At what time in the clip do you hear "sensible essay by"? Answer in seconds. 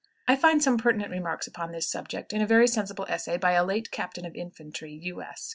2.67-3.51